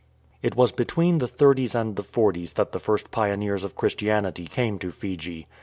[0.41, 4.79] It was between the thirties and the forties that the first pioneers of Christianity came
[4.79, 5.45] to Fiji.